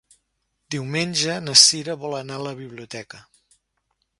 [0.75, 3.21] Diumenge na Cira vol anar a la biblioteca.